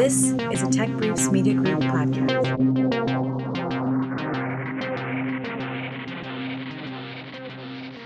[0.00, 2.48] This is a Tech Briefs Media Group podcast.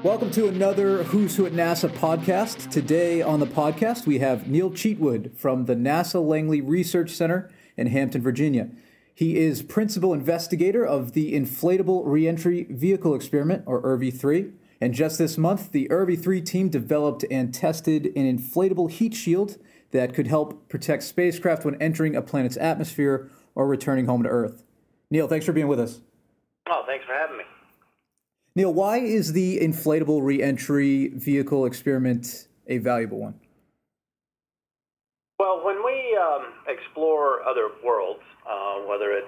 [0.03, 2.69] Welcome to another Who's Who at NASA podcast.
[2.72, 7.87] Today on the podcast, we have Neil Cheatwood from the NASA Langley Research Center in
[7.87, 8.71] Hampton, Virginia.
[9.15, 14.51] He is principal investigator of the Inflatable Reentry Vehicle Experiment, or IRVE 3.
[14.81, 19.59] And just this month, the IRVE 3 team developed and tested an inflatable heat shield
[19.95, 24.65] that could help protect spacecraft when entering a planet's atmosphere or returning home to Earth.
[25.09, 26.01] Neil, thanks for being with us.
[26.69, 27.45] Oh, thanks for having me.
[28.57, 33.35] Neil, why is the inflatable reentry vehicle experiment a valuable one?
[35.38, 39.27] Well, when we um, explore other worlds, uh, whether it's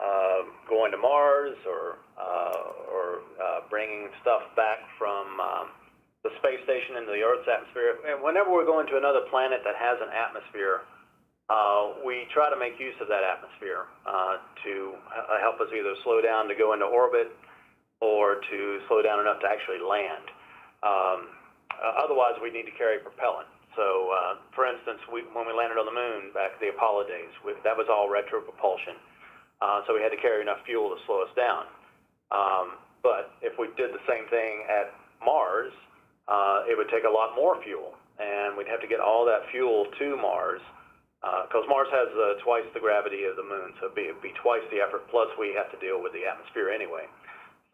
[0.00, 5.68] uh, going to Mars or uh, or uh, bringing stuff back from um,
[6.26, 8.02] the space station into the Earth's atmosphere.
[8.02, 10.82] And whenever we're going to another planet that has an atmosphere,
[11.46, 15.94] uh, we try to make use of that atmosphere uh, to uh, help us either
[16.02, 17.30] slow down to go into orbit
[18.02, 18.58] or to
[18.90, 20.26] slow down enough to actually land.
[20.82, 21.30] Um,
[21.70, 23.46] uh, otherwise, we need to carry propellant.
[23.78, 27.30] So, uh, for instance, we, when we landed on the moon back the Apollo days,
[27.46, 28.98] we, that was all retropropulsion.
[29.62, 31.70] Uh, so we had to carry enough fuel to slow us down.
[32.34, 34.90] Um, but if we did the same thing at
[35.22, 35.72] Mars,
[36.28, 39.46] uh, it would take a lot more fuel, and we'd have to get all that
[39.50, 40.62] fuel to Mars
[41.48, 44.22] because uh, Mars has uh, twice the gravity of the Moon, so it'd be, it'd
[44.22, 45.08] be twice the effort.
[45.10, 47.08] Plus, we have to deal with the atmosphere anyway.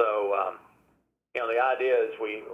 [0.00, 0.54] So, um,
[1.34, 2.44] you know, the idea is we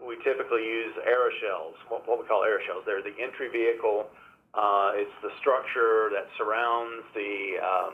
[0.00, 2.84] we typically use aeroshells, what, what we call aeroshells.
[2.88, 4.08] They're the entry vehicle.
[4.54, 7.92] Uh, it's the structure that surrounds the um,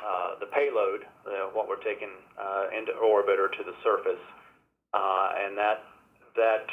[0.00, 4.20] uh, the payload, uh, what we're taking uh, into orbit or to the surface,
[4.92, 5.84] uh, and that
[6.36, 6.66] that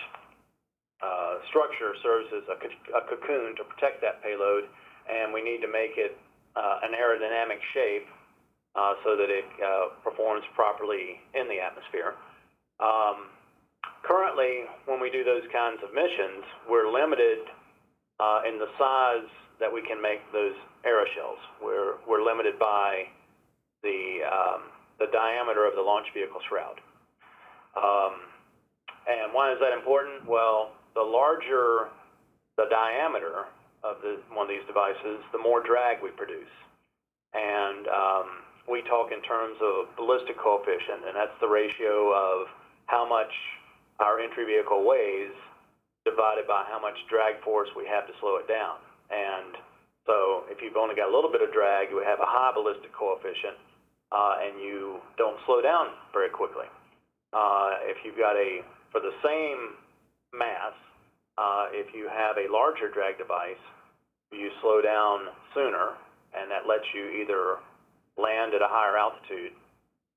[1.01, 2.57] uh, structure serves as a,
[2.97, 4.65] a, cocoon to protect that payload,
[5.05, 6.17] and we need to make it
[6.57, 8.09] uh, an aerodynamic shape
[8.73, 12.17] uh, so that it uh, performs properly in the atmosphere.
[12.81, 13.29] Um,
[14.01, 17.45] currently, when we do those kinds of missions, we're limited
[18.19, 21.41] uh, in the size that we can make those aeroshells.
[21.61, 23.05] We're, we're limited by
[23.81, 26.81] the, um, the diameter of the launch vehicle shroud.
[27.77, 28.36] Um,
[29.07, 30.27] and why is that important?
[30.27, 31.89] Well, the larger
[32.57, 33.45] the diameter
[33.85, 36.49] of the, one of these devices, the more drag we produce.
[37.37, 38.27] And um,
[38.65, 42.49] we talk in terms of ballistic coefficient, and that's the ratio of
[42.89, 43.29] how much
[44.01, 45.33] our entry vehicle weighs
[46.03, 48.81] divided by how much drag force we have to slow it down.
[49.13, 49.55] And
[50.09, 52.89] so if you've only got a little bit of drag, you have a high ballistic
[52.95, 53.59] coefficient,
[54.09, 56.65] uh, and you don't slow down very quickly.
[57.37, 59.77] Uh, if you've got a for the same
[60.33, 60.73] mass,
[61.37, 63.61] uh, if you have a larger drag device,
[64.31, 65.93] you slow down sooner,
[66.33, 67.57] and that lets you either
[68.17, 69.51] land at a higher altitude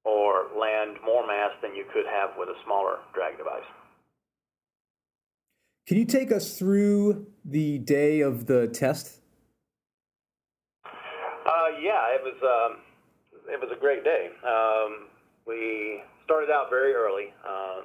[0.05, 3.69] or land more mass than you could have with a smaller drag device.
[5.87, 9.21] Can you take us through the day of the test?
[10.87, 12.81] Uh, yeah, it was um,
[13.53, 14.31] it was a great day.
[14.43, 15.09] Um,
[15.47, 17.35] we started out very early.
[17.43, 17.83] Uh,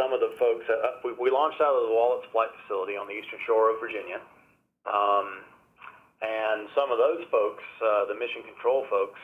[0.00, 3.04] some of the folks, uh, we, we, launched out of the Wallops Flight Facility on
[3.04, 4.16] the eastern shore of Virginia.
[4.88, 5.44] Um,
[6.24, 9.20] and some of those folks, uh, the mission control folks,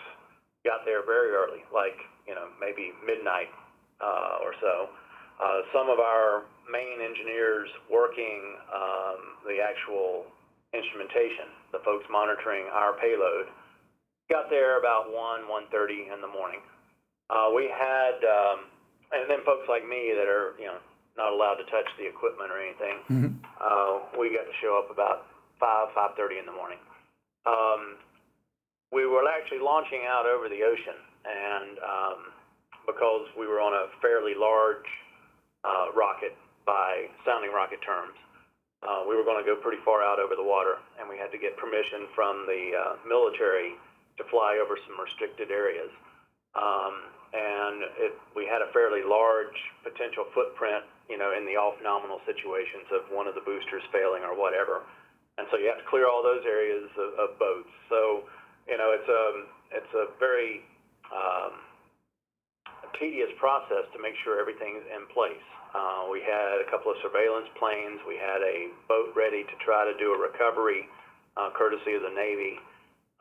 [0.69, 1.97] got there very early, like,
[2.29, 3.49] you know, maybe midnight
[4.05, 4.93] uh, or so.
[5.41, 10.29] Uh, some of our main engineers working um, the actual
[10.77, 13.49] instrumentation, the folks monitoring our payload,
[14.29, 16.61] got there about 1, 1.30 in the morning.
[17.31, 18.67] Uh, we had um,
[19.15, 20.83] and then folks like me that are you know
[21.17, 23.33] not allowed to touch the equipment or anything, mm-hmm.
[23.63, 25.31] uh, we got to show up about
[25.63, 26.79] five five thirty in the morning.
[27.47, 28.03] Um,
[28.91, 32.19] we were actually launching out over the ocean, and um,
[32.83, 34.91] because we were on a fairly large
[35.63, 36.35] uh, rocket
[36.67, 38.19] by sounding rocket terms,
[38.83, 41.31] uh, we were going to go pretty far out over the water, and we had
[41.31, 43.79] to get permission from the uh, military
[44.19, 45.91] to fly over some restricted areas.
[46.59, 49.55] Um, and it, we had a fairly large
[49.87, 54.27] potential footprint, you know, in the off nominal situations of one of the boosters failing
[54.27, 54.83] or whatever.
[55.39, 57.71] And so you have to clear all those areas of, of boats.
[57.89, 58.27] So,
[58.67, 59.25] you know, it's a
[59.71, 60.67] it's a very
[61.15, 61.63] um,
[62.99, 65.47] tedious process to make sure everything's in place.
[65.71, 68.03] Uh, we had a couple of surveillance planes.
[68.03, 70.91] We had a boat ready to try to do a recovery,
[71.39, 72.59] uh, courtesy of the Navy.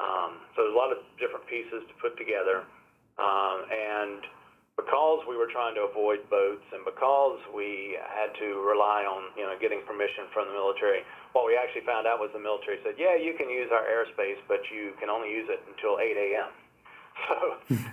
[0.02, 2.66] Um, so there's a lot of different pieces to put together.
[3.19, 4.24] Um, and
[4.80, 9.44] because we were trying to avoid boats and because we had to rely on you
[9.44, 11.04] know getting permission from the military,
[11.36, 14.39] what we actually found out was the military said, yeah, you can use our airspace,
[14.48, 16.51] but you can only use it until 8 a.m.
[17.27, 17.36] So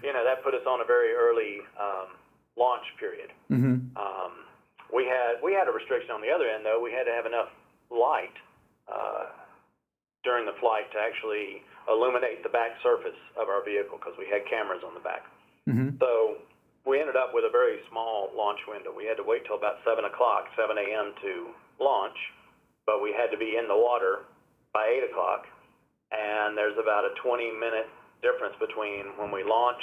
[0.06, 2.14] you know that put us on a very early um,
[2.54, 3.34] launch period.
[3.50, 3.98] Mm-hmm.
[3.98, 4.32] Um,
[4.94, 6.78] we had we had a restriction on the other end though.
[6.78, 7.50] We had to have enough
[7.90, 8.38] light
[8.86, 9.34] uh,
[10.22, 14.42] during the flight to actually illuminate the back surface of our vehicle because we had
[14.50, 15.22] cameras on the back.
[15.68, 15.98] Mm-hmm.
[15.98, 16.42] So
[16.86, 18.94] we ended up with a very small launch window.
[18.94, 21.14] We had to wait till about 7 o'clock, 7 a.m.
[21.22, 21.32] to
[21.82, 22.16] launch,
[22.86, 24.26] but we had to be in the water
[24.72, 25.46] by 8 o'clock.
[26.14, 27.90] And there's about a 20 minute
[28.22, 29.82] difference between when we launch,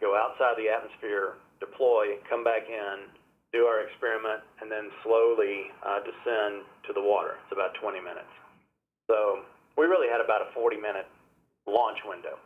[0.00, 3.10] go outside the atmosphere, deploy, come back in,
[3.52, 7.42] do our experiment, and then slowly uh, descend to the water.
[7.42, 8.30] It's about 20 minutes.
[9.10, 9.42] So
[9.74, 11.06] we really had about a 40 minute
[11.66, 12.38] launch window.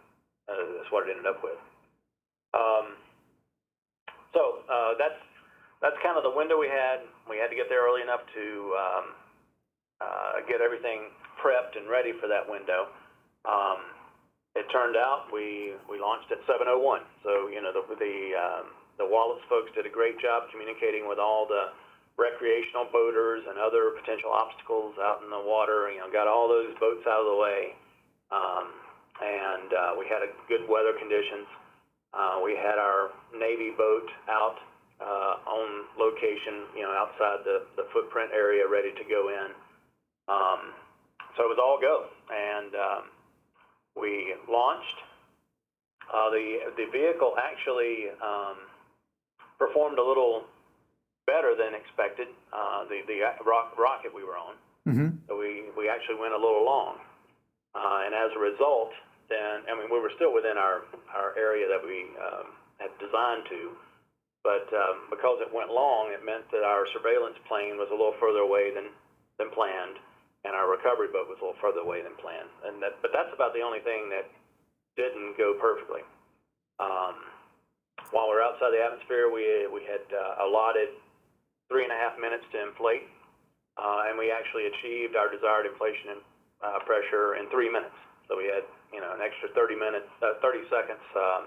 [0.49, 1.61] Uh, that's what it ended up with.
[2.52, 2.99] Um,
[4.34, 5.20] so uh, that's
[5.81, 7.06] that's kind of the window we had.
[7.28, 8.44] We had to get there early enough to
[8.76, 9.06] um,
[10.00, 12.93] uh, get everything prepped and ready for that window.
[13.49, 13.96] Um,
[14.55, 17.06] it turned out we we launched at 7:01.
[17.23, 18.66] So you know the the um,
[18.99, 21.73] the Wallops folks did a great job communicating with all the
[22.19, 25.88] recreational boaters and other potential obstacles out in the water.
[25.88, 27.73] You know, got all those boats out of the way,
[28.28, 28.66] um,
[29.20, 31.46] and uh, we had a good weather conditions.
[32.12, 34.56] Uh, we had our Navy boat out
[35.00, 39.49] uh, on location, you know, outside the, the footprint area, ready to go in.
[40.28, 40.75] Um,
[41.37, 43.02] so it was all go, and um,
[43.96, 44.99] we launched.
[46.11, 48.66] Uh, the the vehicle actually um,
[49.58, 50.43] performed a little
[51.26, 52.28] better than expected.
[52.52, 54.55] Uh, the the rock, rocket we were on,
[54.88, 55.08] mm-hmm.
[55.28, 56.99] so we we actually went a little long,
[57.75, 58.90] uh, and as a result,
[59.31, 60.85] then I mean we were still within our
[61.15, 63.73] our area that we um, had designed to,
[64.43, 68.19] but um, because it went long, it meant that our surveillance plane was a little
[68.19, 68.91] further away than
[69.38, 69.97] than planned,
[70.44, 72.50] and our recovery boat was a little further away than planned.
[72.69, 74.29] And that, but that's about the only thing that
[75.00, 76.05] didn't go perfectly.
[76.76, 77.17] Um,
[78.12, 80.93] while we we're outside the atmosphere, we we had uh, allotted
[81.69, 83.06] three and a half minutes to inflate,
[83.79, 86.19] uh, and we actually achieved our desired inflation
[86.65, 87.94] uh, pressure in three minutes.
[88.26, 91.42] So we had you know, an extra 30 minutes, uh, 30 seconds um,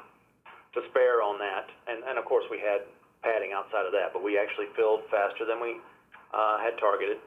[0.73, 1.67] to spare on that.
[1.87, 2.87] And, and of course, we had
[3.23, 5.79] padding outside of that, but we actually filled faster than we
[6.35, 7.17] uh, had targeted.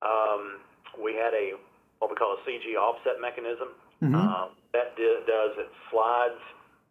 [0.00, 0.64] Um,
[0.96, 1.56] we had a
[2.00, 3.72] what we call a CG offset mechanism.
[4.04, 4.16] Mm-hmm.
[4.16, 6.40] Uh, that does it slides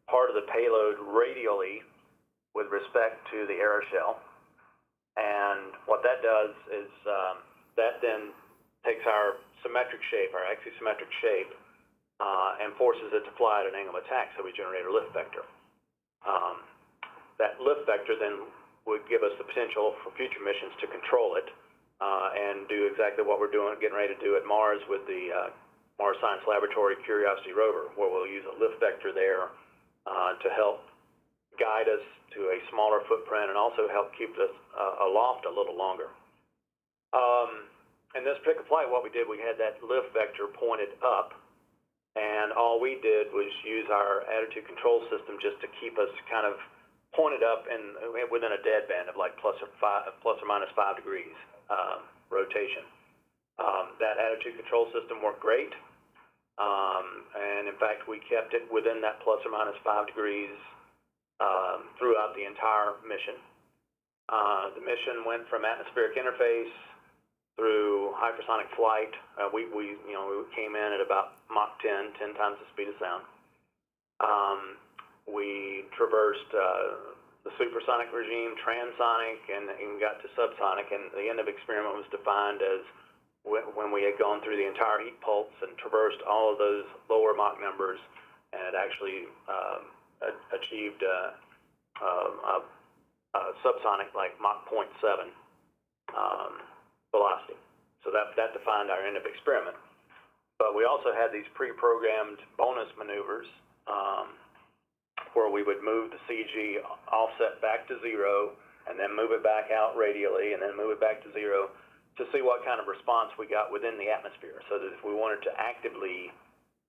[0.09, 1.85] part of the payload radially
[2.57, 4.17] with respect to the aeroshell,
[5.17, 7.45] and what that does is um,
[7.77, 8.33] that then
[8.81, 11.53] takes our symmetric shape, our axisymmetric shape,
[12.19, 14.91] uh, and forces it to fly at an angle of attack, so we generate a
[14.91, 15.43] lift vector.
[16.23, 16.63] Um,
[17.37, 18.47] that lift vector then
[18.87, 21.47] would give us the potential for future missions to control it
[21.99, 25.23] uh, and do exactly what we're doing, getting ready to do at Mars with the
[25.33, 25.49] uh,
[25.99, 29.51] Mars Science Laboratory Curiosity rover, where we'll use a lift vector there
[30.07, 30.83] uh, to help
[31.55, 32.03] guide us
[32.35, 36.11] to a smaller footprint and also help keep us uh, aloft a little longer.
[37.15, 37.71] Um,
[38.15, 41.31] in this particular flight, what we did, we had that lift vector pointed up
[42.15, 46.47] and all we did was use our attitude control system just to keep us kind
[46.47, 46.55] of
[47.11, 47.95] pointed up and
[48.31, 51.35] within a dead band of like plus or five, plus or minus five degrees
[51.71, 52.83] um, rotation.
[53.55, 55.71] Um, that attitude control system worked great,
[56.59, 60.51] um, and in fact, we kept it within that plus or minus five degrees
[61.39, 63.39] um, throughout the entire mission.
[64.27, 66.75] Uh, the mission went from atmospheric interface
[67.55, 69.11] through hypersonic flight.
[69.39, 72.67] Uh, we, we, you know, we came in at about Mach 10, 10 times the
[72.73, 73.23] speed of sound.
[74.19, 74.59] Um,
[75.27, 80.91] we traversed uh, the supersonic regime, transonic, and, and got to subsonic.
[80.91, 82.83] And the end of experiment was defined as
[83.45, 87.33] when we had gone through the entire heat pulse and traversed all of those lower
[87.37, 87.99] Mach numbers
[88.51, 89.85] and had actually um,
[90.51, 91.35] achieved a
[93.35, 95.29] uh, subsonic like Mach 0.7.
[96.15, 96.53] Um,
[97.15, 97.55] velocity.
[98.03, 99.79] So that, that defined our end of experiment.
[100.59, 103.47] But we also had these pre-programmed bonus maneuvers
[103.87, 104.35] um,
[105.31, 106.79] where we would move the CG
[107.11, 108.55] offset back to zero
[108.87, 111.71] and then move it back out radially and then move it back to zero
[112.15, 115.11] to see what kind of response we got within the atmosphere so that if we
[115.11, 116.31] wanted to actively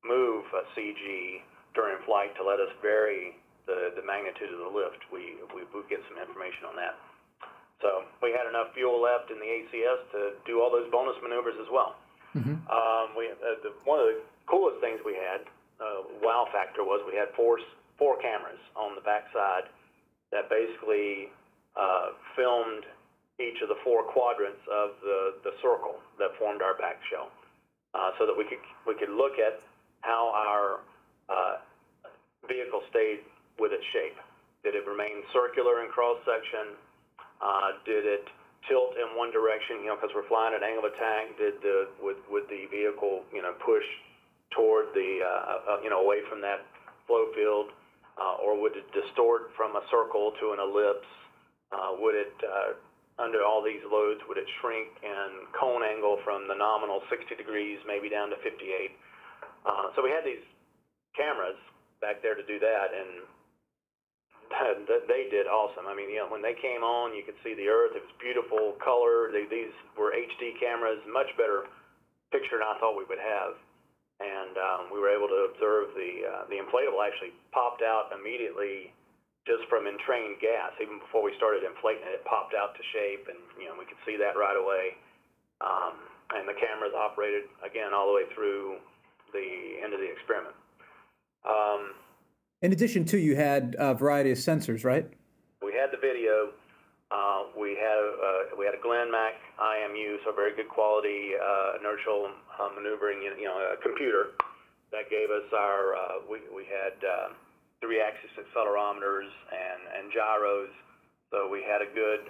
[0.06, 1.42] move a CG
[1.74, 3.34] during flight to let us vary
[3.66, 6.94] the, the magnitude of the lift, we, we would get some information on that.
[7.86, 11.54] So we had enough fuel left in the ACS to do all those bonus maneuvers
[11.62, 11.94] as well.
[12.34, 12.58] Mm-hmm.
[12.66, 14.18] Um, we uh, the, one of the
[14.50, 15.46] coolest things we had,
[15.78, 17.62] uh, wow factor, was we had four
[17.94, 19.70] four cameras on the backside
[20.34, 21.30] that basically
[21.78, 22.82] uh, filmed
[23.38, 27.30] each of the four quadrants of the, the circle that formed our back shell,
[27.94, 29.62] uh, so that we could we could look at
[30.02, 30.82] how our
[31.30, 31.62] uh,
[32.50, 33.22] vehicle stayed
[33.62, 34.18] with its shape.
[34.66, 36.74] Did it remain circular in cross section?
[37.40, 38.24] Uh, did it
[38.68, 39.84] tilt in one direction?
[39.84, 41.36] You know, because we're flying at angle of attack.
[41.38, 43.84] Did the would would the vehicle you know push
[44.54, 46.64] toward the uh, uh, you know away from that
[47.06, 47.70] flow field,
[48.18, 51.08] uh, or would it distort from a circle to an ellipse?
[51.72, 52.78] Uh, would it uh,
[53.18, 57.80] under all these loads would it shrink and cone angle from the nominal 60 degrees
[57.86, 58.92] maybe down to 58?
[59.64, 60.44] Uh, so we had these
[61.16, 61.58] cameras
[62.00, 63.24] back there to do that, and
[65.08, 65.86] they did awesome.
[65.86, 67.94] I mean, you know, when they came on, you could see the Earth.
[67.94, 69.30] It was beautiful color.
[69.30, 71.66] They, these were HD cameras, much better
[72.30, 73.58] picture than I thought we would have.
[74.16, 78.94] And um, we were able to observe the uh, the inflatable actually popped out immediately
[79.44, 80.72] just from entrained gas.
[80.80, 83.84] Even before we started inflating it, it popped out to shape, and you know we
[83.84, 84.96] could see that right away.
[85.60, 86.00] Um,
[86.32, 88.80] and the cameras operated again all the way through
[89.36, 90.56] the end of the experiment.
[91.44, 91.94] Um,
[92.62, 95.06] in addition to, you had a variety of sensors, right?
[95.62, 96.52] We had the video.
[97.10, 102.30] Uh, we had uh, we had a GlenMach IMU, so very good quality uh, inertial
[102.58, 104.34] uh, maneuvering, you know, a computer
[104.90, 105.94] that gave us our.
[105.94, 107.28] Uh, we we had uh,
[107.80, 110.72] three-axis accelerometers and and gyros,
[111.30, 112.26] so we had a good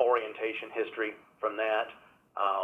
[0.00, 1.88] orientation history from that.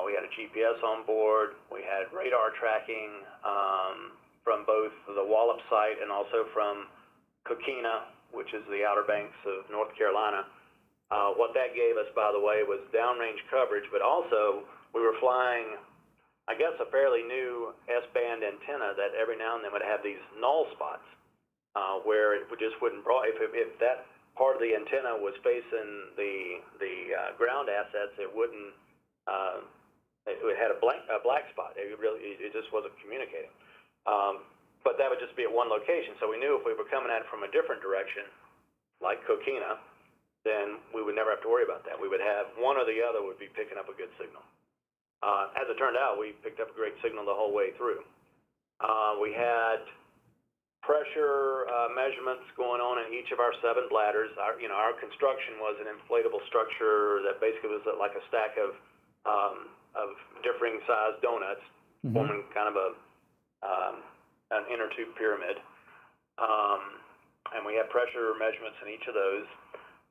[0.04, 1.56] we had a GPS on board.
[1.72, 3.24] We had radar tracking.
[3.44, 4.12] Um,
[4.46, 6.86] from both the Wallops site and also from
[7.42, 10.46] Coquina, which is the Outer Banks of North Carolina.
[11.10, 14.62] Uh, what that gave us, by the way, was downrange coverage, but also
[14.94, 15.74] we were flying,
[16.46, 20.22] I guess, a fairly new S-band antenna that every now and then would have these
[20.38, 21.06] null spots
[21.74, 23.02] uh, where it just wouldn't.
[23.02, 24.06] If, if that
[24.38, 28.74] part of the antenna was facing the the uh, ground assets, it wouldn't.
[29.26, 29.66] Uh,
[30.26, 31.78] it had a blank a black spot.
[31.78, 33.50] It really it just wasn't communicating.
[34.06, 34.46] Um,
[34.86, 36.14] but that would just be at one location.
[36.22, 38.22] So we knew if we were coming at it from a different direction,
[39.02, 39.82] like Coquina,
[40.46, 41.98] then we would never have to worry about that.
[41.98, 44.46] We would have one or the other would be picking up a good signal.
[45.26, 48.06] Uh, as it turned out, we picked up a great signal the whole way through.
[48.78, 49.82] Uh, we had
[50.86, 54.30] pressure uh, measurements going on in each of our seven bladders.
[54.38, 58.54] Our, you know, our construction was an inflatable structure that basically was like a stack
[58.54, 58.70] of
[59.26, 60.14] um, of
[60.46, 61.64] differing sized donuts,
[62.06, 62.14] mm-hmm.
[62.14, 62.88] forming kind of a
[63.66, 63.94] um,
[64.54, 65.58] an inner tube pyramid.
[66.38, 67.02] Um,
[67.54, 69.46] and we have pressure measurements in each of those.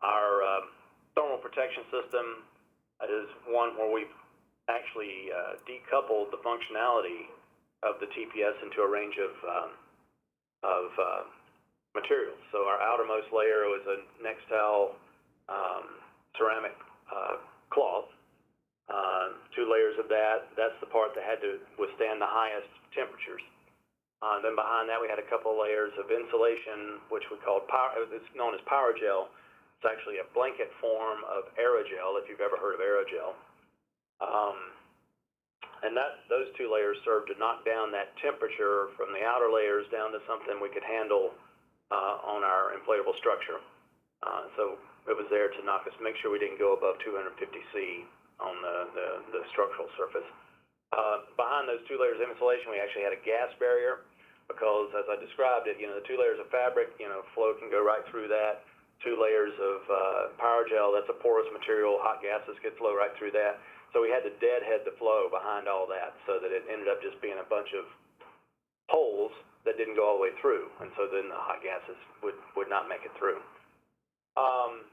[0.03, 0.61] Our uh,
[1.15, 2.43] thermal protection system
[3.07, 4.11] is one where we've
[4.67, 7.31] actually uh, decoupled the functionality
[7.83, 9.69] of the TPS into a range of, um,
[10.63, 11.23] of uh,
[11.93, 12.39] materials.
[12.51, 14.97] So our outermost layer was a Nextel
[15.49, 16.01] um,
[16.37, 16.75] ceramic
[17.13, 17.37] uh,
[17.69, 18.09] cloth.
[18.85, 20.45] Uh, two layers of that.
[20.53, 23.41] That's the part that had to withstand the highest temperatures.
[24.21, 27.97] Uh, then behind that, we had a couple layers of insulation, which we called power.
[28.13, 29.29] It's known as Pyrogel.
[29.81, 33.35] It's actually a blanket form of aerogel, if you've ever heard of aerogel.
[34.23, 34.71] Um,
[35.83, 39.85] and that those two layers served to knock down that temperature from the outer layers
[39.91, 41.35] down to something we could handle
[41.91, 43.59] uh, on our inflatable structure.
[44.23, 47.37] Uh, so it was there to knock us, make sure we didn't go above 250
[47.73, 48.05] C
[48.39, 49.07] on the, the,
[49.39, 50.27] the structural surface.
[50.93, 54.07] Uh, behind those two layers of insulation, we actually had a gas barrier
[54.47, 57.57] because, as I described it, you know, the two layers of fabric, you know, flow
[57.57, 58.63] can go right through that.
[59.03, 63.35] Two layers of uh, Pyrogel, that's a porous material, hot gases could flow right through
[63.35, 63.59] that.
[63.91, 67.03] So we had to deadhead the flow behind all that so that it ended up
[67.03, 67.87] just being a bunch of
[68.87, 69.35] holes
[69.67, 70.71] that didn't go all the way through.
[70.79, 73.41] And so then the hot gases would, would not make it through.
[74.39, 74.87] Um,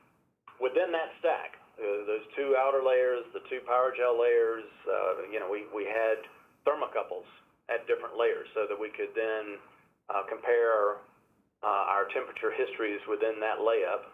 [0.58, 5.66] within that stack, those two outer layers, the two Pyrogel layers, uh, you know, we,
[5.74, 6.22] we had
[6.62, 7.26] thermocouples
[7.66, 9.58] at different layers so that we could then
[10.10, 11.02] uh, compare
[11.62, 14.10] uh, our temperature histories within that layup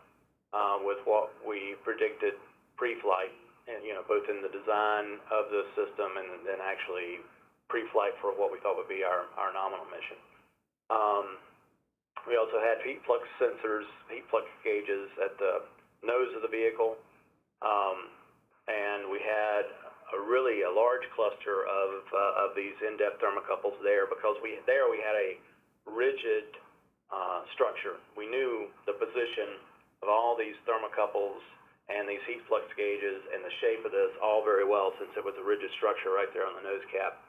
[0.53, 2.37] uh, with what we predicted
[2.77, 3.33] pre-flight,
[3.69, 7.21] and you know, both in the design of the system and then actually
[7.69, 10.17] pre-flight for what we thought would be our, our nominal mission.
[10.89, 11.37] Um,
[12.25, 15.69] we also had heat flux sensors, heat flux gauges at the
[16.01, 16.97] nose of the vehicle
[17.63, 18.13] um,
[18.69, 19.65] and we had
[20.17, 24.89] a really a large cluster of uh, of these in-depth thermocouples there because we there
[24.89, 25.37] we had a
[25.89, 26.49] rigid
[27.13, 27.97] uh, structure.
[28.17, 29.61] We knew the position
[30.05, 31.41] of all these thermocouples
[31.89, 35.25] and these heat flux gauges and the shape of this all very well since it
[35.25, 37.25] was a rigid structure right there on the nose cap.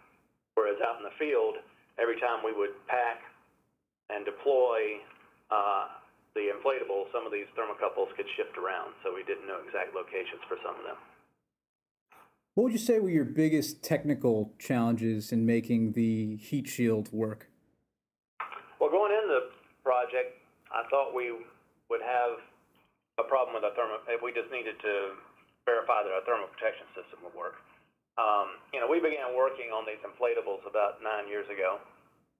[0.60, 1.64] Whereas out in the field,
[1.96, 3.24] every time we would pack
[4.12, 5.00] and deploy
[5.48, 5.99] uh,
[6.40, 10.40] the inflatable, some of these thermocouples could shift around, so we didn't know exact locations
[10.48, 10.96] for some of them.
[12.56, 17.52] What would you say were your biggest technical challenges in making the heat shield work?
[18.80, 19.44] Well, going into the
[19.84, 20.40] project,
[20.72, 21.36] I thought we
[21.92, 22.40] would have
[23.20, 25.20] a problem with our thermal if we just needed to
[25.68, 27.60] verify that our thermal protection system would work.
[28.16, 31.80] Um, you know, we began working on these inflatables about nine years ago,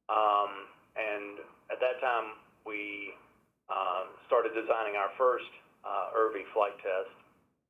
[0.08, 3.16] um, and at that time we
[3.70, 5.50] uh, started designing our first
[5.86, 7.14] uh, IRVE flight test,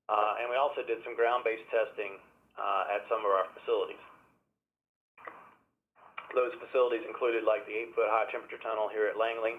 [0.09, 2.17] uh, and we also did some ground-based testing
[2.57, 4.01] uh, at some of our facilities.
[6.33, 9.57] Those facilities included like the eight-foot high temperature tunnel here at Langley,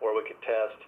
[0.00, 0.78] where we could test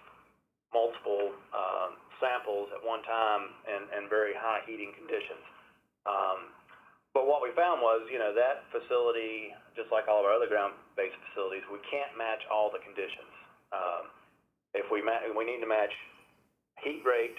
[0.71, 5.43] multiple um, samples at one time in, in very high heating conditions.
[6.07, 6.53] Um,
[7.11, 10.47] but what we found was, you know, that facility, just like all of our other
[10.47, 13.33] ground-based facilities, we can't match all the conditions.
[13.75, 14.07] Um,
[14.73, 15.93] if we ma- we need to match
[16.83, 17.37] heat rate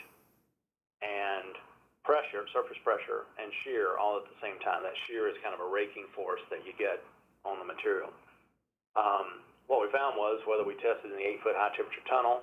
[1.02, 1.56] and
[2.04, 4.82] pressure, surface pressure, and shear all at the same time.
[4.82, 7.02] That shear is kind of a raking force that you get
[7.46, 8.10] on the material.
[8.98, 12.42] Um, what we found was whether we tested in the eight-foot high temperature tunnel,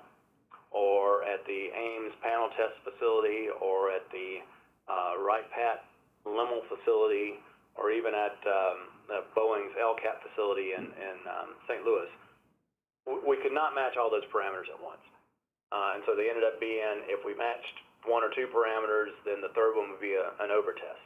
[0.72, 4.44] or at the Ames panel test facility, or at the
[4.88, 5.86] uh, Wright Pat
[6.26, 7.40] LHMEL facility,
[7.76, 8.78] or even at um,
[9.36, 11.84] Boeing's LCAT facility in, in um, St.
[11.84, 12.10] Louis,
[13.26, 15.02] we could not match all those parameters at once.
[15.70, 19.42] Uh, and so they ended up being, if we matched one or two parameters, then
[19.42, 21.06] the third one would be a, an overtest.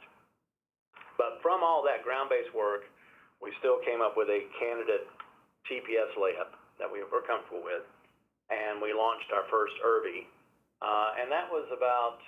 [1.20, 2.88] But from all that ground-based work,
[3.42, 5.04] we still came up with a candidate
[5.68, 7.84] TPS layup that we were comfortable with,
[8.50, 10.26] and we launched our first IRVE,
[10.82, 12.18] uh, and that was about,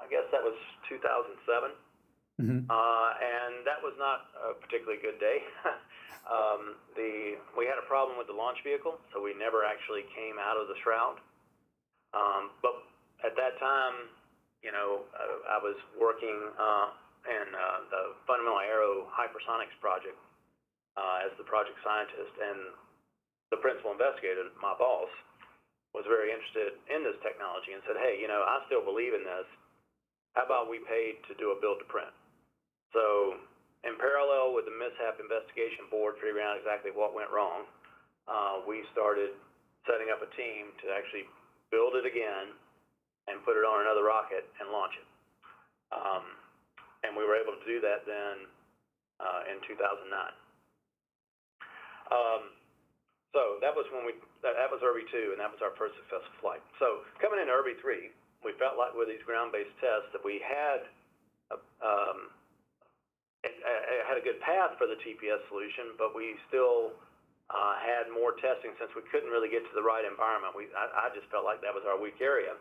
[0.00, 0.56] I guess that was
[0.88, 1.74] 2007,
[2.40, 2.62] mm-hmm.
[2.70, 5.44] uh, and that was not a particularly good day.
[6.26, 10.36] um, the we had a problem with the launch vehicle, so we never actually came
[10.40, 11.22] out of the shroud.
[12.16, 12.74] Um, but
[13.22, 14.10] at that time,
[14.64, 16.88] you know, uh, I was working uh,
[17.28, 20.16] in uh, the Fundamental Aero Hypersonics project
[20.98, 22.74] uh, as the project scientist, and
[23.54, 25.10] the principal investigator, my boss,
[25.96, 29.24] was very interested in this technology and said, "Hey, you know, I still believe in
[29.24, 29.48] this.
[30.36, 32.12] How about we paid to do a build to print?"
[32.92, 33.36] So,
[33.86, 37.66] in parallel with the mishap investigation board figuring out exactly what went wrong,
[38.26, 39.34] uh, we started
[39.86, 41.24] setting up a team to actually
[41.70, 42.52] build it again
[43.30, 45.08] and put it on another rocket and launch it.
[45.94, 46.24] Um,
[47.06, 48.48] and we were able to do that then
[49.22, 50.10] uh, in 2009.
[52.08, 52.42] Um,
[53.36, 55.92] so that was when we that, that was IRVE 2, and that was our first
[56.00, 56.64] successful flight.
[56.80, 58.08] So coming into IRVE 3,
[58.46, 60.88] we felt like with these ground-based tests that we had
[61.52, 62.32] a, um,
[63.48, 66.92] it, it had a good path for the TPS solution, but we still
[67.48, 70.52] uh, had more testing since we couldn't really get to the right environment.
[70.52, 72.56] We I, I just felt like that was our weak area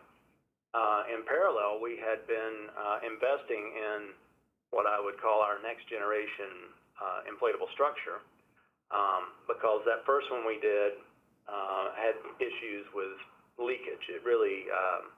[0.78, 4.00] uh, in parallel, we had been uh, investing in
[4.69, 8.19] what I would call our next generation uh, inflatable structure
[8.91, 11.00] um, because that first one we did
[11.47, 13.15] uh, had issues with
[13.56, 14.06] leakage.
[14.12, 15.15] It really um,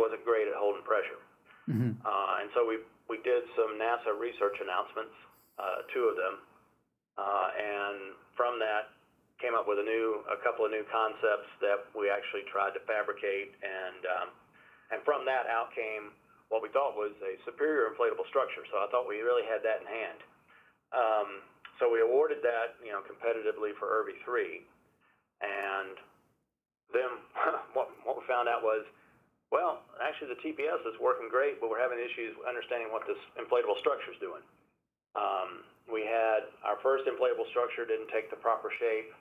[0.00, 1.20] wasn't great at holding pressure.
[1.68, 2.00] Mm-hmm.
[2.00, 5.16] Uh, and so we, we did some NASA research announcements,
[5.60, 6.34] uh, two of them,
[7.18, 8.90] and from that
[9.42, 12.80] came up with a new, a couple of new concepts that we actually tried to
[12.86, 14.28] fabricate and um,
[14.92, 16.12] and from that out came
[16.52, 18.62] what we thought was a superior inflatable structure.
[18.68, 20.20] So I thought we really had that in hand.
[20.92, 21.28] Um,
[21.80, 24.62] so we awarded that, you know, competitively for IRVE 3.
[25.42, 25.98] And
[26.94, 27.10] then
[27.76, 28.86] what, what we found out was,
[29.52, 33.78] well, actually the TPS is working great, but we're having issues understanding what this inflatable
[33.80, 34.42] structure is doing.
[35.14, 39.12] Um, we had our first inflatable structure didn't take the proper shape,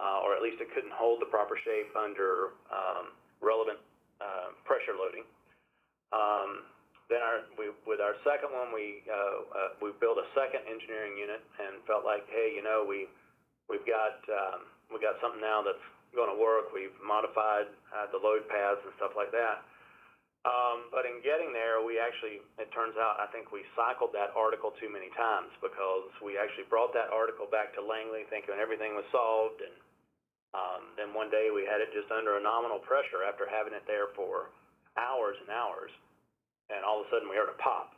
[0.00, 3.78] uh, or at least it couldn't hold the proper shape under um, relevant
[4.22, 5.26] uh, pressure loading.
[6.14, 6.64] Um,
[7.12, 11.20] then our, we, with our second one, we uh, uh, we built a second engineering
[11.20, 13.10] unit and felt like, hey, you know, we
[13.68, 15.82] we've got um, we got something now that's
[16.14, 16.70] going to work.
[16.70, 19.66] We've modified uh, the load paths and stuff like that.
[20.46, 24.30] Um, but in getting there, we actually, it turns out, I think we cycled that
[24.36, 28.92] article too many times because we actually brought that article back to Langley thinking everything
[28.92, 29.72] was solved and
[30.54, 33.82] um, then one day we had it just under a nominal pressure after having it
[33.90, 34.54] there for
[34.94, 35.90] hours and hours,
[36.70, 37.90] and all of a sudden we heard a pop,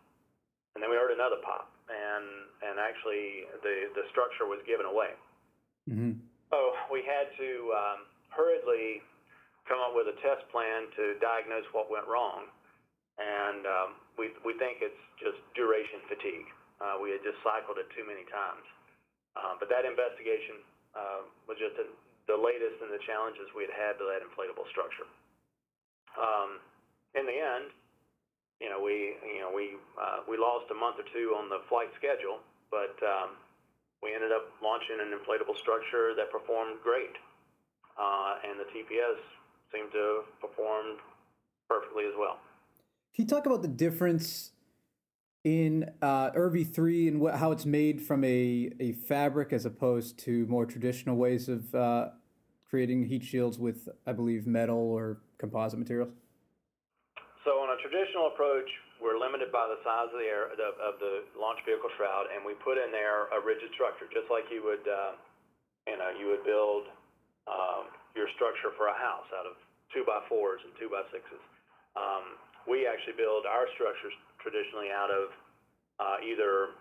[0.72, 2.24] and then we heard another pop, and
[2.64, 5.12] and actually the the structure was given away.
[5.84, 6.16] Mm-hmm.
[6.50, 7.98] So we had to um,
[8.30, 9.02] hurriedly
[9.66, 12.46] come up with a test plan to diagnose what went wrong,
[13.18, 16.46] and um, we we think it's just duration fatigue.
[16.78, 18.62] Uh, we had just cycled it too many times,
[19.34, 20.62] uh, but that investigation
[20.94, 21.86] uh, was just a
[22.26, 25.06] the latest in the challenges we had had to that inflatable structure.
[26.18, 26.58] Um,
[27.14, 27.70] in the end,
[28.58, 31.62] you know, we you know we uh, we lost a month or two on the
[31.70, 33.38] flight schedule, but um,
[34.76, 37.16] launching an inflatable structure that performed great,
[37.98, 39.16] uh, and the TPS
[39.72, 40.98] seemed to have performed
[41.68, 42.38] perfectly as well.
[43.14, 44.52] Can you talk about the difference
[45.44, 50.44] in uh, ERV3 and what, how it's made from a, a fabric as opposed to
[50.46, 52.08] more traditional ways of uh,
[52.68, 56.10] creating heat shields with, I believe, metal or composite materials?
[57.44, 58.68] So on a traditional approach,
[59.02, 62.40] we're limited by the size of the, air, the, of the launch vehicle shroud, and
[62.44, 65.12] we put in there a rigid structure, just like you would, uh,
[65.84, 66.88] you know, you would build
[67.46, 69.54] um, your structure for a house out of
[69.92, 71.42] two by fours and two by sixes.
[71.94, 75.30] Um, we actually build our structures traditionally out of
[76.00, 76.76] uh, either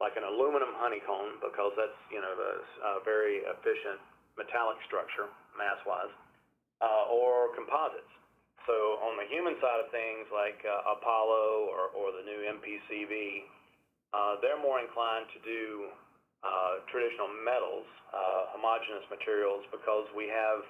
[0.00, 2.52] like an aluminum honeycomb because that's you know a,
[2.98, 4.00] a very efficient
[4.36, 6.12] metallic structure mass-wise,
[6.84, 8.12] uh, or composites.
[8.66, 13.46] So on the human side of things, like uh, Apollo or, or the new MPCV,
[14.10, 15.94] uh, they're more inclined to do
[16.42, 20.66] uh, traditional metals, uh, homogeneous materials, because we have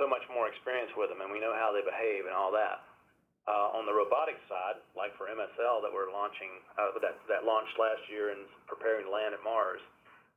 [0.00, 2.80] so much more experience with them and we know how they behave and all that.
[3.44, 6.48] Uh, on the robotics side, like for MSL that we're launching,
[6.80, 9.80] uh, that, that launched last year and preparing to land at Mars,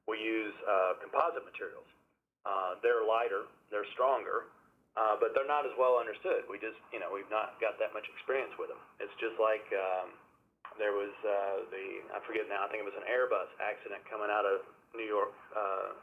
[0.08, 1.88] we use uh, composite materials.
[2.44, 4.52] Uh, they're lighter, they're stronger,
[4.94, 6.46] uh, but they're not as well understood.
[6.46, 8.82] We just, you know, we've not got that much experience with them.
[9.02, 10.14] It's just like um,
[10.78, 14.30] there was uh, the, I forget now, I think it was an Airbus accident coming
[14.30, 14.62] out of
[14.94, 15.34] New York.
[15.50, 15.98] Uh,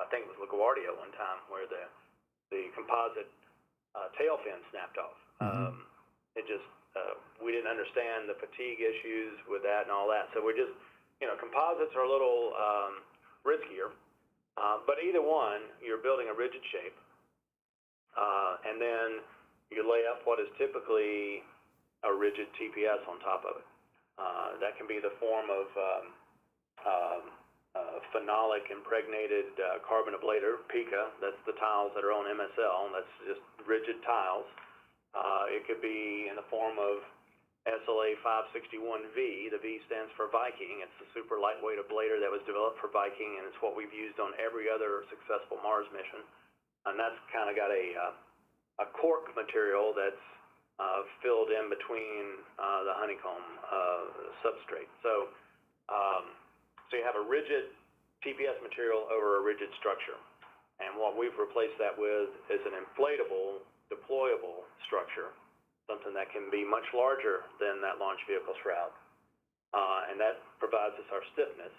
[0.00, 1.88] I think it was LaGuardia one time where the
[2.52, 3.32] the composite
[3.96, 5.16] uh, tail fin snapped off.
[5.40, 5.72] Mm-hmm.
[5.72, 5.74] Um,
[6.36, 10.28] it just uh, we didn't understand the fatigue issues with that and all that.
[10.36, 10.70] So we're just,
[11.18, 12.92] you know, composites are a little um,
[13.42, 13.90] riskier,
[14.60, 16.94] uh, but either one, you're building a rigid shape
[18.14, 19.08] uh, and then
[19.70, 21.42] you lay up what is typically
[22.06, 23.66] a rigid TPS on top of it.
[24.14, 26.04] Uh, that can be the form of um,
[26.86, 27.22] um,
[27.74, 31.18] uh, phenolic impregnated uh, carbon ablator, PICA.
[31.18, 32.94] That's the tiles that are on MSL.
[32.94, 34.46] That's just rigid tiles.
[35.10, 37.02] Uh, it could be in the form of
[37.66, 39.50] SLA 561V.
[39.50, 40.84] The V stands for Viking.
[40.84, 44.22] It's the super lightweight ablator that was developed for Viking, and it's what we've used
[44.22, 46.22] on every other successful Mars mission
[46.86, 50.26] and that's kind of got a uh, a cork material that's
[50.82, 54.04] uh, filled in between uh, the honeycomb uh,
[54.42, 54.90] substrate.
[55.06, 55.30] So
[55.88, 56.34] um,
[56.90, 57.70] so you have a rigid
[58.24, 60.18] TPS material over a rigid structure,
[60.82, 65.30] and what we've replaced that with is an inflatable, deployable structure,
[65.86, 68.90] something that can be much larger than that launch vehicle shroud,
[69.76, 71.72] uh, and that provides us our stiffness.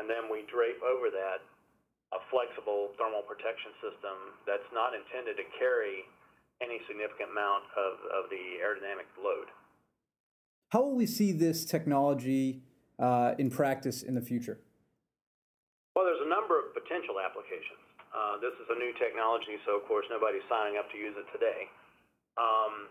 [0.00, 1.44] And then we drape over that
[2.12, 6.04] a flexible thermal protection system that's not intended to carry
[6.60, 9.48] any significant amount of, of the aerodynamic load.
[10.70, 12.62] How will we see this technology
[13.00, 14.60] uh, in practice in the future?
[15.96, 17.82] Well, there's a number of potential applications.
[18.12, 21.28] Uh, this is a new technology, so of course nobody's signing up to use it
[21.32, 21.68] today.
[22.36, 22.88] Um,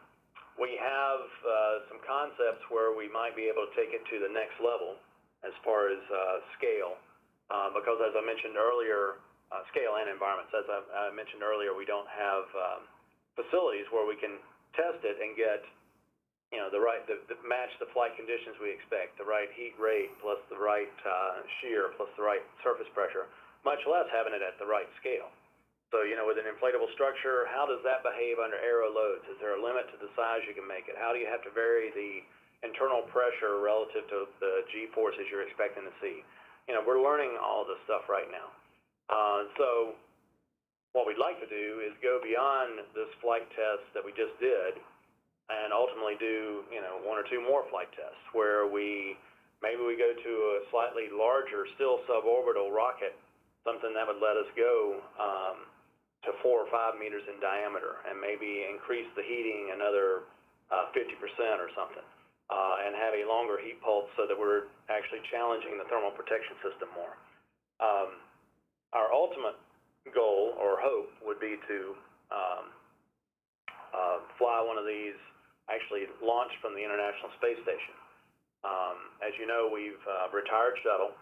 [0.57, 4.29] we have uh, some concepts where we might be able to take it to the
[4.29, 4.97] next level
[5.41, 7.01] as far as uh, scale
[7.75, 9.19] because as I mentioned earlier,
[9.51, 10.51] uh, scale and environments.
[10.55, 12.81] As I, I, mentioned earlier, we don't have um,
[13.35, 14.39] facilities where we can
[14.79, 15.59] test it and get,
[16.55, 19.75] you know, the right, the, the, match the flight conditions we expect, the right heat
[19.75, 23.27] rate plus the right uh, shear plus the right surface pressure,
[23.67, 25.27] much less having it at the right scale.
[25.91, 29.27] So, you know, with an inflatable structure, how does that behave under aero loads?
[29.27, 30.95] Is there a limit to the size you can make it?
[30.95, 32.23] How do you have to vary the
[32.63, 36.23] internal pressure relative to the G forces you're expecting to see?
[36.67, 38.47] You know, we're learning all this stuff right now.
[39.11, 39.67] Uh, so
[40.93, 44.79] what we'd like to do is go beyond this flight test that we just did
[45.51, 49.19] and ultimately do, you know, one or two more flight tests where we
[49.59, 53.13] maybe we go to a slightly larger, still suborbital rocket,
[53.67, 55.67] something that would let us go um,
[56.23, 60.27] to four or five meters in diameter and maybe increase the heating another
[60.71, 61.19] uh, 50%
[61.59, 62.05] or something
[62.51, 66.59] uh, and have a longer heat pulse so that we're actually challenging the thermal protection
[66.59, 67.15] system more.
[67.79, 68.19] Um,
[68.91, 69.55] our ultimate
[70.11, 71.79] goal or hope would be to
[72.29, 72.65] um,
[73.95, 75.15] uh, fly one of these
[75.71, 77.95] actually launched from the International Space Station.
[78.67, 81.15] Um, as you know, we've uh, retired shuttle.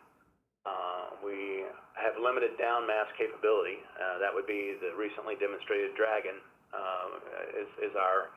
[0.65, 1.63] Uh, we
[1.95, 3.79] have limited down mass capability.
[3.95, 6.35] Uh, that would be the recently demonstrated Dragon
[6.73, 7.21] uh,
[7.55, 8.33] is, is our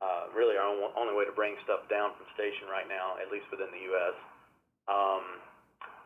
[0.00, 3.44] uh, really our only way to bring stuff down from station right now, at least
[3.52, 4.16] within the U.S.
[4.88, 5.24] Um,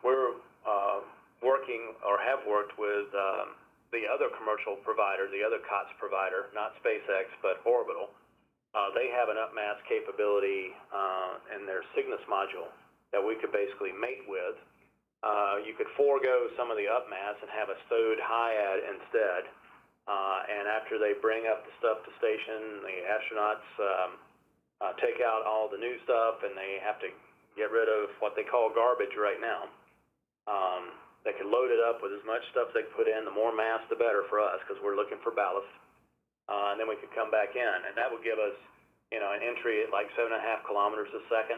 [0.03, 0.35] we're
[0.67, 0.99] uh,
[1.39, 3.55] working or have worked with um,
[3.95, 8.11] the other commercial provider, the other COTS provider, not SpaceX, but Orbital,
[8.75, 12.67] uh, they have an upmass capability uh, in their Cygnus module
[13.15, 14.59] that we could basically mate with.
[15.23, 19.47] Uh, you could forego some of the upmass and have a stowed HIAD instead.
[20.05, 24.11] Uh, and after they bring up the stuff to station, the astronauts um,
[24.81, 27.09] uh, take out all the new stuff and they have to
[27.57, 29.65] get rid of what they call garbage right now.
[30.45, 30.93] Um,
[31.25, 33.25] they can load it up with as much stuff they can put in.
[33.25, 35.71] The more mass, the better for us because we're looking for ballast.
[36.45, 38.53] Uh, and then we could come back in, and that would give us,
[39.09, 41.57] you know, an entry at like seven and a half kilometers a second.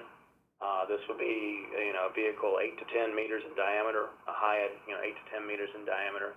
[0.63, 4.33] Uh, this would be, you know, a vehicle eight to ten meters in diameter, a
[4.33, 6.31] HIAD, you know, eight to ten meters in diameter.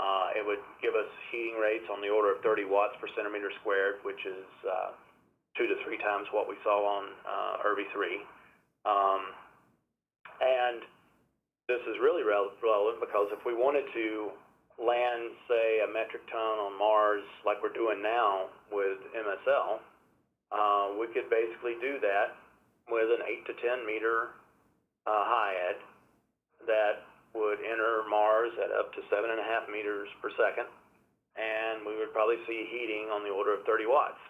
[0.00, 3.52] Uh, it would give us heating rates on the order of 30 watts per centimeter
[3.60, 4.90] squared, which is uh,
[5.56, 8.18] two to three times what we saw on uh, IRVE 3.
[8.88, 9.22] Um,
[10.42, 10.82] and
[11.68, 14.34] this is really relevant because if we wanted to
[14.80, 19.78] land, say, a metric ton on Mars like we're doing now with MSL,
[20.50, 22.34] uh, we could basically do that
[22.90, 24.34] with an 8 to 10 meter
[25.06, 25.78] uh, HIAD
[26.66, 30.68] that would enter Mars at up to 7.5 meters per second,
[31.36, 34.20] and we would probably see heating on the order of 30 watts.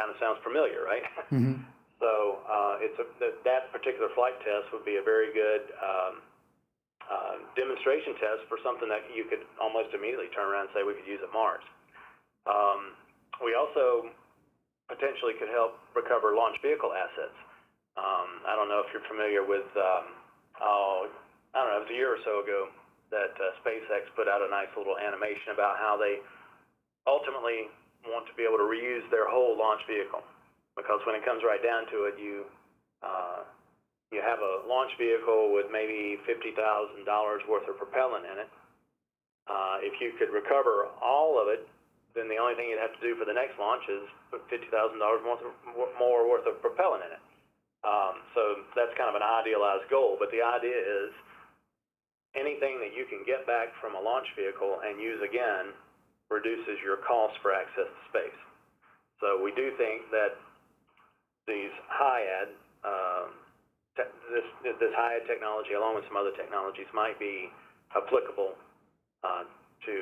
[0.00, 1.04] Kind of sounds familiar, right?
[1.28, 1.60] Mm-hmm.
[2.00, 3.06] so uh, it's a,
[3.44, 6.24] that particular flight test would be a very good um,
[7.04, 10.96] uh, demonstration test for something that you could almost immediately turn around and say we
[10.96, 11.64] could use at Mars.
[12.48, 12.96] Um,
[13.44, 14.08] we also
[14.88, 17.36] potentially could help recover launch vehicle assets.
[18.00, 20.04] Um, I don't know if you're familiar with, um,
[20.64, 21.12] oh,
[21.58, 22.70] I don't know, it was a year or so ago
[23.10, 26.22] that uh, SpaceX put out a nice little animation about how they
[27.02, 27.66] ultimately
[28.06, 30.22] want to be able to reuse their whole launch vehicle.
[30.78, 32.46] Because when it comes right down to it, you
[33.02, 33.42] uh,
[34.14, 36.54] you have a launch vehicle with maybe $50,000
[37.50, 38.50] worth of propellant in it.
[39.50, 41.66] Uh, if you could recover all of it,
[42.14, 44.96] then the only thing you'd have to do for the next launch is put $50,000
[45.98, 47.22] more worth of propellant in it.
[47.84, 51.12] Um, so that's kind of an idealized goal, but the idea is
[52.36, 55.72] anything that you can get back from a launch vehicle and use again
[56.28, 58.40] reduces your cost for access to space.
[59.20, 60.36] So we do think that
[61.48, 62.52] these HIAD
[62.84, 63.32] um,
[63.98, 67.50] this this HIAD technology, along with some other technologies, might be
[67.96, 68.54] applicable
[69.26, 69.42] uh,
[69.88, 69.96] to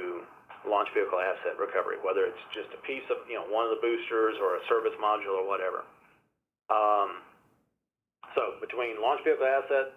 [0.68, 3.80] launch vehicle asset recovery, whether it's just a piece of you know one of the
[3.80, 5.86] boosters or a service module or whatever.
[6.68, 7.24] Um,
[8.34, 9.96] so between launch vehicle asset,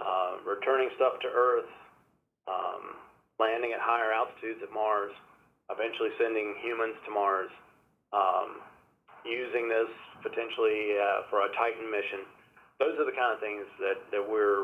[0.00, 1.70] uh, returning stuff to Earth,
[2.46, 2.96] um,
[3.38, 5.12] landing at higher altitudes at Mars,
[5.70, 7.50] eventually sending humans to Mars,
[8.12, 8.62] um,
[9.26, 9.90] using this
[10.22, 12.26] potentially uh, for a Titan mission
[12.78, 14.62] those are the kind of things that, that we're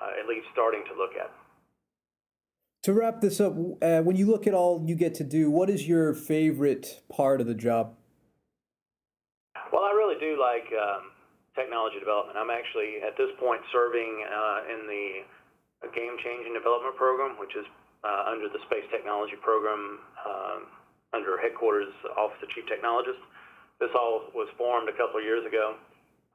[0.00, 1.30] uh, at least starting to look at.
[2.84, 5.68] To wrap this up, uh, when you look at all you get to do, what
[5.68, 7.96] is your favorite part of the job?
[9.72, 11.10] Well, I really do like um,
[11.56, 12.36] technology development.
[12.38, 15.06] I'm actually at this point serving uh, in the
[15.96, 17.66] Game Changing Development Program, which is
[18.04, 20.60] uh, under the Space Technology Program um,
[21.16, 23.18] under headquarters Office of Chief Technologist.
[23.80, 25.76] This all was formed a couple of years ago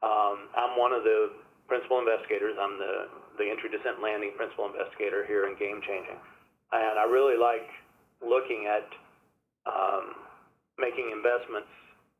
[0.02, 1.30] um, I'm one of the
[1.70, 2.58] principal investigators.
[2.58, 3.08] I'm the,
[3.38, 6.18] the entry descent landing principal investigator here in Game Changing.
[6.74, 7.70] And I really like
[8.22, 8.86] looking at
[9.70, 10.18] um,
[10.82, 11.70] making investments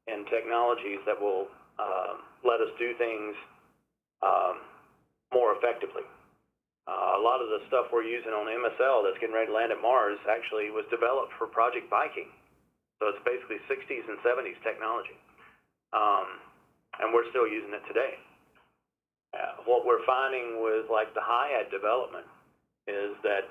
[0.06, 1.50] in technologies that will
[1.82, 3.34] um, let us do things
[4.22, 4.62] um,
[5.34, 6.06] more effectively.
[6.86, 9.74] Uh, a lot of the stuff we're using on MSL that's getting ready to land
[9.74, 12.30] at Mars actually was developed for Project Viking.
[13.02, 15.18] So it's basically 60s and 70s technology.
[15.94, 16.42] Um,
[17.02, 18.18] and we're still using it today.
[19.34, 22.28] Uh, what we're finding with like the HIAD development
[22.86, 23.48] is that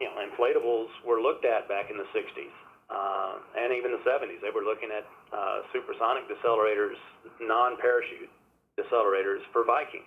[0.00, 2.56] you know inflatables were looked at back in the 60s
[2.90, 4.40] uh, and even the 70s.
[4.42, 6.98] They were looking at uh, supersonic decelerators,
[7.38, 8.30] non-parachute
[8.78, 10.06] decelerators for Viking.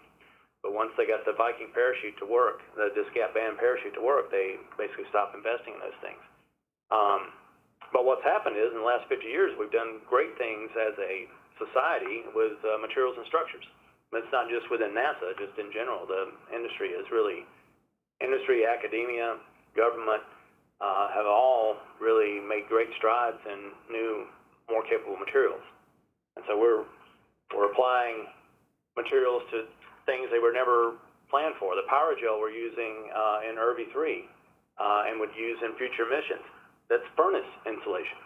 [0.66, 4.04] But once they got the Viking parachute to work, the disc gap band parachute to
[4.04, 6.24] work, they basically stopped investing in those things.
[6.90, 7.30] Um,
[7.94, 11.30] but what's happened is in the last 50 years, we've done great things as a
[11.62, 13.64] society with uh, materials and structures.
[14.16, 16.08] It's not just within NASA, just in general.
[16.08, 17.44] The industry is really,
[18.24, 19.38] industry, academia,
[19.76, 20.24] government
[20.82, 24.26] uh, have all really made great strides in new,
[24.70, 25.64] more capable materials.
[26.36, 26.84] And so we're,
[27.56, 28.28] we're applying
[28.96, 29.68] materials to
[30.06, 31.00] things they were never
[31.32, 31.76] planned for.
[31.76, 34.24] The Pyrogel we're using uh, in IRVE 3
[34.80, 36.46] uh, and would use in future missions,
[36.90, 38.20] that's furnace insulation.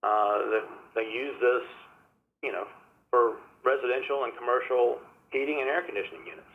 [0.00, 0.64] Uh, that
[0.96, 1.66] they use this
[2.42, 2.64] you know,
[3.08, 4.98] for residential and commercial
[5.30, 6.52] heating and air conditioning units.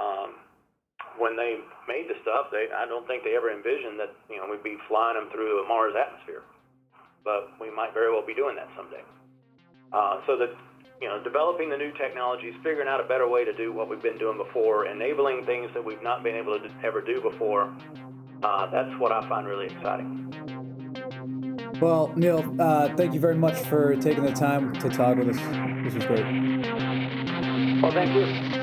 [0.00, 0.40] Um,
[1.18, 4.46] when they made the stuff, they I don't think they ever envisioned that you know
[4.50, 6.42] we'd be flying them through a Mars atmosphere,
[7.24, 9.02] but we might very well be doing that someday.
[9.92, 10.50] Uh, so that
[11.02, 14.00] you know, developing the new technologies, figuring out a better way to do what we've
[14.00, 17.74] been doing before, enabling things that we've not been able to ever do before.
[18.44, 20.32] Uh, that's what I find really exciting.
[21.80, 25.36] Well, Neil, uh, thank you very much for taking the time to talk with us.
[25.82, 26.22] This was great.
[27.82, 28.61] Well, thank you.